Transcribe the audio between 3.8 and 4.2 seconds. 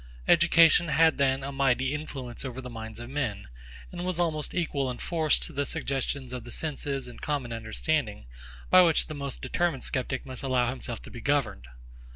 and was